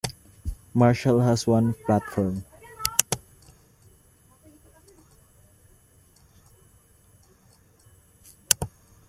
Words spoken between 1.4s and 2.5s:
one platform.